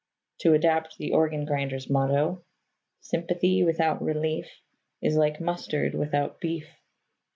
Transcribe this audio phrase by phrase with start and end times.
[0.39, 2.43] To adapt the organ grinder's motto,
[3.01, 4.47] Sympathy without relief
[4.99, 6.65] Is like mustard without beef.